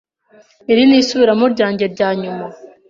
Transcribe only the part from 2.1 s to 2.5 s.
nyuma.